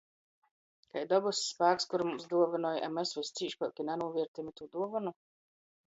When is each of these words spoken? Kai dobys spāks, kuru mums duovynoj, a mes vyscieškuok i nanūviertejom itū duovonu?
Kai 0.95 1.03
dobys 1.11 1.41
spāks, 1.51 1.87
kuru 1.93 2.09
mums 2.09 2.27
duovynoj, 2.33 2.73
a 2.87 2.91
mes 2.97 3.15
vyscieškuok 3.21 3.87
i 3.87 3.89
nanūviertejom 3.95 4.53
itū 4.55 4.75
duovonu? 4.77 5.19